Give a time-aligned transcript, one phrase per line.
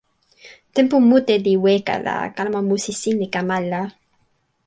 [0.75, 3.81] tenpo mute li weka la, kalama musi sin li kama ala.